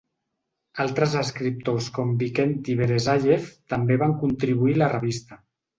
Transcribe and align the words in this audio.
Altres 0.85 1.13
escriptors 1.19 1.91
com 1.99 2.15
Vikenty 2.23 2.77
Veresayev 2.83 3.49
també 3.77 4.03
van 4.07 4.19
contribuir 4.25 4.79
a 4.81 4.85
la 4.87 4.95
revista. 5.01 5.45